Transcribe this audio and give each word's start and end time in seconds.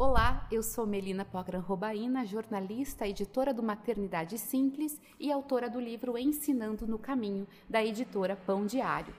Olá, 0.00 0.46
eu 0.48 0.62
sou 0.62 0.86
Melina 0.86 1.24
Pogran 1.24 1.58
Robaina, 1.58 2.24
jornalista, 2.24 3.04
editora 3.04 3.52
do 3.52 3.64
Maternidade 3.64 4.38
Simples 4.38 4.96
e 5.18 5.32
autora 5.32 5.68
do 5.68 5.80
livro 5.80 6.16
Ensinando 6.16 6.86
no 6.86 7.00
Caminho, 7.00 7.48
da 7.68 7.84
editora 7.84 8.36
Pão 8.36 8.64
Diário. 8.64 9.12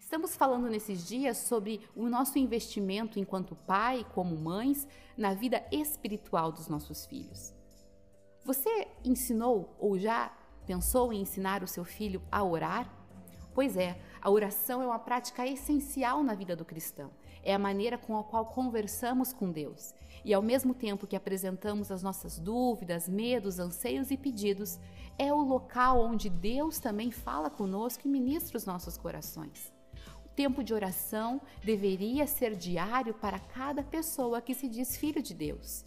Estamos 0.00 0.34
falando 0.34 0.68
nesses 0.68 1.06
dias 1.06 1.36
sobre 1.36 1.80
o 1.94 2.08
nosso 2.08 2.36
investimento 2.36 3.20
enquanto 3.20 3.54
pai, 3.54 4.04
como 4.12 4.36
mães, 4.36 4.88
na 5.16 5.32
vida 5.32 5.64
espiritual 5.70 6.50
dos 6.50 6.66
nossos 6.66 7.06
filhos. 7.06 7.54
Você 8.44 8.88
ensinou 9.04 9.76
ou 9.78 9.96
já 9.96 10.36
pensou 10.66 11.12
em 11.12 11.20
ensinar 11.20 11.62
o 11.62 11.68
seu 11.68 11.84
filho 11.84 12.20
a 12.32 12.42
orar? 12.42 12.97
Pois 13.58 13.76
é, 13.76 13.98
a 14.22 14.30
oração 14.30 14.80
é 14.80 14.86
uma 14.86 15.00
prática 15.00 15.44
essencial 15.44 16.22
na 16.22 16.32
vida 16.32 16.54
do 16.54 16.64
cristão. 16.64 17.10
É 17.42 17.52
a 17.52 17.58
maneira 17.58 17.98
com 17.98 18.16
a 18.16 18.22
qual 18.22 18.46
conversamos 18.46 19.32
com 19.32 19.50
Deus. 19.50 19.92
E 20.24 20.32
ao 20.32 20.40
mesmo 20.40 20.72
tempo 20.72 21.08
que 21.08 21.16
apresentamos 21.16 21.90
as 21.90 22.00
nossas 22.00 22.38
dúvidas, 22.38 23.08
medos, 23.08 23.58
anseios 23.58 24.12
e 24.12 24.16
pedidos, 24.16 24.78
é 25.18 25.32
o 25.32 25.40
local 25.40 26.00
onde 26.00 26.30
Deus 26.30 26.78
também 26.78 27.10
fala 27.10 27.50
conosco 27.50 28.06
e 28.06 28.08
ministra 28.08 28.56
os 28.56 28.64
nossos 28.64 28.96
corações. 28.96 29.72
O 30.24 30.28
tempo 30.28 30.62
de 30.62 30.72
oração 30.72 31.40
deveria 31.64 32.28
ser 32.28 32.54
diário 32.54 33.12
para 33.12 33.40
cada 33.40 33.82
pessoa 33.82 34.40
que 34.40 34.54
se 34.54 34.68
diz 34.68 34.96
filho 34.96 35.20
de 35.20 35.34
Deus. 35.34 35.84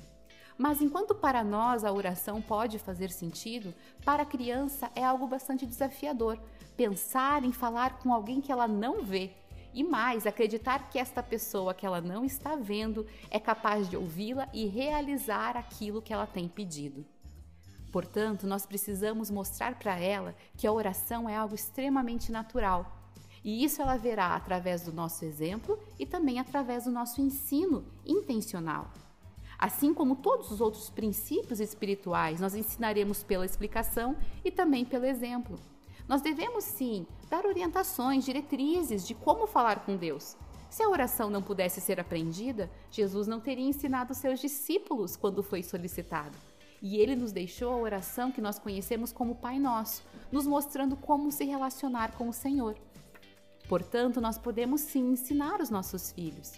Mas 0.62 0.80
enquanto 0.80 1.16
para 1.16 1.44
nós 1.44 1.84
a 1.84 1.92
oração 1.92 2.40
pode 2.40 2.78
fazer 2.78 3.10
sentido, 3.10 3.74
para 4.06 4.22
a 4.22 4.26
criança 4.28 4.92
é 4.94 5.04
algo 5.04 5.26
bastante 5.26 5.66
desafiador 5.66 6.38
pensar 6.78 7.44
em 7.44 7.52
falar 7.52 7.98
com 7.98 8.14
alguém 8.14 8.40
que 8.40 8.52
ela 8.52 8.68
não 8.68 9.04
vê. 9.04 9.32
E 9.74 9.84
mais, 9.84 10.28
acreditar 10.28 10.88
que 10.92 11.00
esta 11.00 11.24
pessoa 11.24 11.74
que 11.74 11.84
ela 11.84 12.00
não 12.00 12.24
está 12.24 12.56
vendo 12.56 13.08
é 13.32 13.40
capaz 13.40 13.90
de 13.90 13.98
ouvi-la 13.98 14.48
e 14.54 14.68
realizar 14.68 15.58
aquilo 15.58 16.00
que 16.00 16.14
ela 16.14 16.28
tem 16.28 16.48
pedido. 16.48 17.04
Portanto, 17.92 18.46
nós 18.46 18.64
precisamos 18.64 19.32
mostrar 19.32 19.80
para 19.80 19.98
ela 19.98 20.36
que 20.56 20.68
a 20.68 20.72
oração 20.72 21.28
é 21.28 21.36
algo 21.36 21.56
extremamente 21.56 22.32
natural. 22.32 22.86
E 23.44 23.64
isso 23.64 23.82
ela 23.82 23.98
verá 23.98 24.36
através 24.36 24.84
do 24.84 24.94
nosso 24.94 25.26
exemplo 25.26 25.80
e 25.98 26.06
também 26.06 26.38
através 26.38 26.84
do 26.84 26.92
nosso 26.92 27.20
ensino 27.20 27.84
intencional. 28.06 28.92
Assim 29.62 29.94
como 29.94 30.16
todos 30.16 30.50
os 30.50 30.60
outros 30.60 30.90
princípios 30.90 31.60
espirituais, 31.60 32.42
nós 32.42 32.56
ensinaremos 32.56 33.22
pela 33.22 33.46
explicação 33.46 34.18
e 34.44 34.50
também 34.50 34.84
pelo 34.84 35.06
exemplo. 35.06 35.60
Nós 36.08 36.20
devemos 36.20 36.64
sim 36.64 37.06
dar 37.30 37.46
orientações, 37.46 38.26
diretrizes 38.26 39.06
de 39.06 39.14
como 39.14 39.46
falar 39.46 39.86
com 39.86 39.96
Deus. 39.96 40.36
Se 40.68 40.82
a 40.82 40.90
oração 40.90 41.30
não 41.30 41.44
pudesse 41.44 41.80
ser 41.80 42.00
aprendida, 42.00 42.72
Jesus 42.90 43.28
não 43.28 43.40
teria 43.40 43.70
ensinado 43.70 44.16
seus 44.16 44.40
discípulos 44.40 45.16
quando 45.16 45.44
foi 45.44 45.62
solicitado. 45.62 46.36
E 46.82 46.98
ele 46.98 47.16
nos 47.16 47.32
deixou 47.32 47.72
a 47.72 47.78
oração 47.78 48.32
que 48.32 48.42
nós 48.42 48.58
conhecemos 48.58 49.12
como 49.12 49.36
Pai 49.36 49.60
Nosso, 49.60 50.02
nos 50.32 50.48
mostrando 50.48 50.96
como 50.96 51.32
se 51.32 51.46
relacionar 51.46 52.14
com 52.14 52.28
o 52.28 52.34
Senhor. 52.34 52.76
Portanto, 53.70 54.20
nós 54.20 54.40
podemos 54.40 54.82
sim 54.82 55.12
ensinar 55.12 55.62
os 55.62 55.70
nossos 55.70 56.12
filhos. 56.12 56.54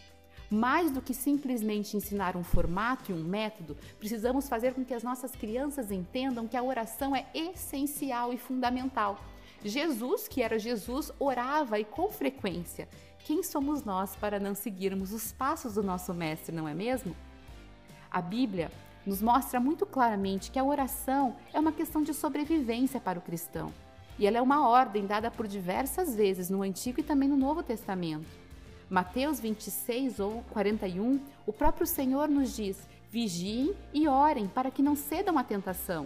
Mais 0.54 0.92
do 0.92 1.02
que 1.02 1.16
simplesmente 1.16 1.98
ensinar 1.98 2.38
um 2.38 2.44
formato 2.44 3.10
e 3.10 3.14
um 3.16 3.24
método, 3.24 3.76
precisamos 3.98 4.48
fazer 4.48 4.76
com 4.76 4.86
que 4.86 4.94
as 4.94 5.02
nossas 5.02 5.32
crianças 5.32 5.90
entendam 5.90 6.48
que 6.48 6.56
a 6.56 6.62
oração 6.62 7.16
é 7.16 7.26
essencial 7.34 8.32
e 8.32 8.38
fundamental. 8.38 9.20
Jesus, 9.66 10.28
que 10.28 10.44
era 10.44 10.60
Jesus, 10.60 11.12
orava 11.18 11.80
e 11.80 11.84
com 11.84 12.08
frequência. 12.12 12.88
Quem 13.26 13.42
somos 13.42 13.84
nós 13.84 14.16
para 14.16 14.40
não 14.40 14.54
seguirmos 14.54 15.12
os 15.12 15.32
passos 15.32 15.74
do 15.74 15.82
nosso 15.82 16.14
Mestre, 16.14 16.56
não 16.56 16.68
é 16.68 16.74
mesmo? 16.76 17.16
A 18.12 18.22
Bíblia 18.22 18.72
nos 19.08 19.24
mostra 19.24 19.60
muito 19.60 19.88
claramente 19.88 20.52
que 20.52 20.60
a 20.60 20.64
oração 20.64 21.36
é 21.52 21.60
uma 21.60 21.72
questão 21.72 22.04
de 22.04 22.14
sobrevivência 22.14 23.00
para 23.00 23.18
o 23.18 23.24
cristão. 23.24 23.74
E 24.20 24.28
ela 24.28 24.38
é 24.38 24.42
uma 24.42 24.70
ordem 24.70 25.08
dada 25.08 25.32
por 25.32 25.48
diversas 25.48 26.16
vezes 26.16 26.52
no 26.52 26.62
Antigo 26.62 27.00
e 27.00 27.04
também 27.04 27.28
no 27.28 27.36
Novo 27.36 27.64
Testamento. 27.64 28.43
Mateus 28.94 29.40
26 29.40 30.20
ou 30.20 30.44
41, 30.52 31.20
o 31.48 31.52
próprio 31.52 31.88
Senhor 31.88 32.30
nos 32.30 32.56
diz: 32.56 32.78
vigiem 33.10 33.74
e 33.92 34.08
orem 34.08 34.48
para 34.48 34.70
que 34.70 34.84
não 34.84 34.96
cedam 34.96 35.36
à 35.36 35.44
tentação. 35.44 36.06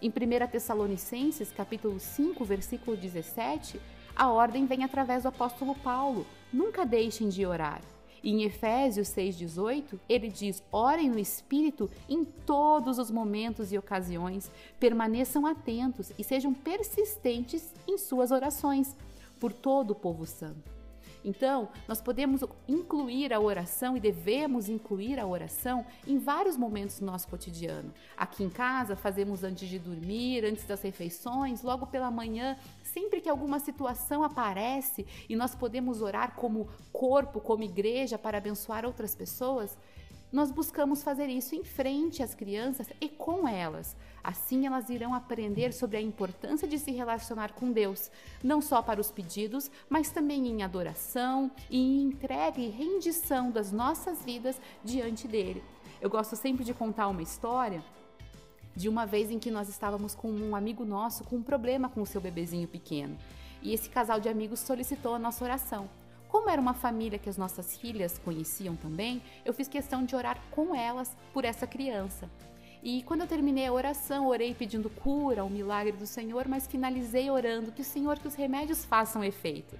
Em 0.00 0.08
1 0.08 0.46
Tessalonicenses, 0.46 1.50
capítulo 1.50 1.98
5, 1.98 2.44
versículo 2.44 2.96
17, 2.96 3.80
a 4.14 4.30
ordem 4.30 4.66
vem 4.66 4.84
através 4.84 5.24
do 5.24 5.30
apóstolo 5.30 5.74
Paulo: 5.74 6.24
nunca 6.52 6.86
deixem 6.86 7.28
de 7.28 7.44
orar. 7.44 7.82
E 8.22 8.30
em 8.30 8.44
Efésios 8.44 9.08
6,18, 9.08 9.98
ele 10.08 10.28
diz: 10.28 10.62
orem 10.70 11.10
no 11.10 11.18
Espírito 11.18 11.90
em 12.08 12.24
todos 12.24 13.00
os 13.00 13.10
momentos 13.10 13.72
e 13.72 13.78
ocasiões, 13.78 14.48
permaneçam 14.78 15.44
atentos 15.44 16.12
e 16.16 16.22
sejam 16.22 16.54
persistentes 16.54 17.74
em 17.84 17.98
suas 17.98 18.30
orações 18.30 18.96
por 19.40 19.52
todo 19.52 19.90
o 19.90 19.96
povo 19.96 20.24
santo. 20.24 20.77
Então, 21.24 21.68
nós 21.86 22.00
podemos 22.00 22.42
incluir 22.66 23.32
a 23.32 23.40
oração 23.40 23.96
e 23.96 24.00
devemos 24.00 24.68
incluir 24.68 25.18
a 25.18 25.26
oração 25.26 25.84
em 26.06 26.18
vários 26.18 26.56
momentos 26.56 27.00
do 27.00 27.06
nosso 27.06 27.28
cotidiano. 27.28 27.92
Aqui 28.16 28.44
em 28.44 28.50
casa, 28.50 28.96
fazemos 28.96 29.42
antes 29.44 29.68
de 29.68 29.78
dormir, 29.78 30.44
antes 30.44 30.64
das 30.64 30.82
refeições, 30.82 31.62
logo 31.62 31.86
pela 31.86 32.10
manhã, 32.10 32.56
sempre 32.84 33.20
que 33.20 33.28
alguma 33.28 33.58
situação 33.58 34.22
aparece 34.22 35.06
e 35.28 35.36
nós 35.36 35.54
podemos 35.54 36.02
orar 36.02 36.34
como 36.34 36.68
corpo, 36.92 37.40
como 37.40 37.62
igreja 37.62 38.18
para 38.18 38.38
abençoar 38.38 38.84
outras 38.84 39.14
pessoas, 39.14 39.76
nós 40.32 40.50
buscamos 40.50 41.02
fazer 41.02 41.26
isso 41.28 41.54
em 41.54 41.64
frente 41.64 42.22
às 42.22 42.34
crianças 42.34 42.88
e 43.00 43.08
com 43.08 43.48
elas. 43.48 43.96
Assim, 44.22 44.66
elas 44.66 44.90
irão 44.90 45.14
aprender 45.14 45.72
sobre 45.72 45.96
a 45.96 46.02
importância 46.02 46.68
de 46.68 46.78
se 46.78 46.90
relacionar 46.90 47.52
com 47.52 47.72
Deus, 47.72 48.10
não 48.42 48.60
só 48.60 48.82
para 48.82 49.00
os 49.00 49.10
pedidos, 49.10 49.70
mas 49.88 50.10
também 50.10 50.46
em 50.46 50.62
adoração 50.62 51.50
e 51.70 51.78
em 51.78 52.02
entrega 52.02 52.60
e 52.60 52.68
rendição 52.68 53.50
das 53.50 53.72
nossas 53.72 54.22
vidas 54.22 54.60
diante 54.84 55.26
dele. 55.26 55.62
Eu 56.00 56.10
gosto 56.10 56.36
sempre 56.36 56.62
de 56.64 56.74
contar 56.74 57.08
uma 57.08 57.22
história 57.22 57.82
de 58.76 58.88
uma 58.88 59.04
vez 59.04 59.30
em 59.30 59.38
que 59.40 59.50
nós 59.50 59.68
estávamos 59.68 60.14
com 60.14 60.30
um 60.30 60.54
amigo 60.54 60.84
nosso 60.84 61.24
com 61.24 61.36
um 61.36 61.42
problema 61.42 61.88
com 61.88 62.00
o 62.00 62.06
seu 62.06 62.20
bebezinho 62.20 62.68
pequeno. 62.68 63.18
E 63.60 63.72
esse 63.72 63.88
casal 63.88 64.20
de 64.20 64.28
amigos 64.28 64.60
solicitou 64.60 65.14
a 65.14 65.18
nossa 65.18 65.42
oração. 65.42 65.88
Como 66.28 66.50
era 66.50 66.60
uma 66.60 66.74
família 66.74 67.18
que 67.18 67.28
as 67.28 67.38
nossas 67.38 67.76
filhas 67.76 68.18
conheciam 68.18 68.76
também, 68.76 69.22
eu 69.44 69.54
fiz 69.54 69.66
questão 69.66 70.04
de 70.04 70.14
orar 70.14 70.38
com 70.50 70.74
elas 70.74 71.16
por 71.32 71.44
essa 71.44 71.66
criança. 71.66 72.30
E 72.82 73.02
quando 73.02 73.22
eu 73.22 73.26
terminei 73.26 73.66
a 73.66 73.72
oração, 73.72 74.28
orei 74.28 74.54
pedindo 74.54 74.90
cura, 74.90 75.42
o 75.42 75.50
milagre 75.50 75.92
do 75.92 76.06
Senhor, 76.06 76.46
mas 76.46 76.66
finalizei 76.66 77.30
orando 77.30 77.72
que 77.72 77.80
o 77.80 77.84
Senhor, 77.84 78.18
que 78.18 78.28
os 78.28 78.34
remédios 78.34 78.84
façam 78.84 79.24
efeito. 79.24 79.76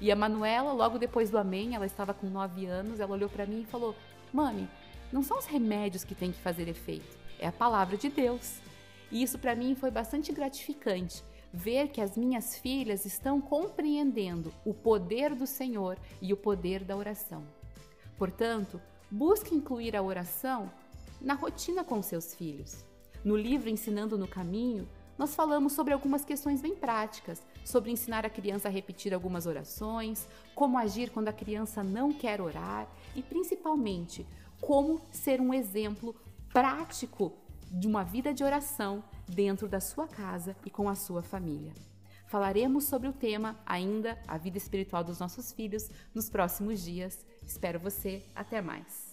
E 0.00 0.10
a 0.12 0.16
Manuela, 0.16 0.72
logo 0.72 0.98
depois 0.98 1.28
do 1.28 1.36
amém, 1.36 1.74
ela 1.74 1.84
estava 1.84 2.14
com 2.14 2.28
9 2.28 2.64
anos, 2.66 3.00
ela 3.00 3.12
olhou 3.12 3.28
para 3.28 3.44
mim 3.44 3.62
e 3.62 3.66
falou: 3.66 3.94
Mami, 4.32 4.68
não 5.12 5.22
são 5.22 5.38
os 5.38 5.46
remédios 5.46 6.04
que 6.04 6.14
têm 6.14 6.30
que 6.30 6.38
fazer 6.38 6.68
efeito, 6.68 7.18
é 7.38 7.48
a 7.48 7.52
palavra 7.52 7.96
de 7.96 8.08
Deus. 8.08 8.60
E 9.10 9.22
isso 9.22 9.38
para 9.38 9.56
mim 9.56 9.74
foi 9.74 9.90
bastante 9.90 10.32
gratificante, 10.32 11.24
ver 11.52 11.88
que 11.88 12.00
as 12.00 12.16
minhas 12.16 12.56
filhas 12.56 13.04
estão 13.04 13.40
compreendendo 13.40 14.52
o 14.64 14.74
poder 14.74 15.34
do 15.34 15.46
Senhor 15.46 15.98
e 16.20 16.32
o 16.32 16.36
poder 16.36 16.84
da 16.84 16.96
oração. 16.96 17.42
Portanto, 18.16 18.80
busque 19.10 19.54
incluir 19.54 19.96
a 19.96 20.02
oração 20.02 20.70
na 21.20 21.34
rotina 21.34 21.82
com 21.84 22.02
seus 22.02 22.34
filhos. 22.34 22.84
No 23.24 23.36
livro 23.36 23.68
Ensinando 23.68 24.18
no 24.18 24.28
Caminho, 24.28 24.88
nós 25.16 25.34
falamos 25.34 25.72
sobre 25.72 25.92
algumas 25.92 26.24
questões 26.24 26.62
bem 26.62 26.76
práticas, 26.76 27.42
sobre 27.64 27.90
ensinar 27.90 28.24
a 28.24 28.30
criança 28.30 28.68
a 28.68 28.70
repetir 28.70 29.12
algumas 29.12 29.46
orações, 29.46 30.28
como 30.54 30.78
agir 30.78 31.10
quando 31.10 31.28
a 31.28 31.32
criança 31.32 31.82
não 31.82 32.12
quer 32.12 32.40
orar 32.40 32.88
e 33.16 33.22
principalmente 33.22 34.24
como 34.60 35.00
ser 35.10 35.40
um 35.40 35.52
exemplo 35.52 36.14
prático 36.52 37.32
de 37.70 37.86
uma 37.86 38.04
vida 38.04 38.32
de 38.32 38.44
oração 38.44 39.02
dentro 39.28 39.68
da 39.68 39.80
sua 39.80 40.06
casa 40.06 40.56
e 40.64 40.70
com 40.70 40.88
a 40.88 40.94
sua 40.94 41.22
família. 41.22 41.72
Falaremos 42.26 42.84
sobre 42.84 43.08
o 43.08 43.12
tema 43.12 43.58
ainda 43.64 44.18
a 44.26 44.36
vida 44.36 44.58
espiritual 44.58 45.02
dos 45.02 45.18
nossos 45.18 45.50
filhos 45.52 45.90
nos 46.14 46.28
próximos 46.28 46.82
dias. 46.82 47.24
Espero 47.46 47.80
você. 47.80 48.22
Até 48.34 48.60
mais. 48.60 49.07